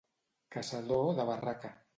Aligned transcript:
Caçador 0.55 1.13
de 1.21 1.29
barraca. 1.31 1.77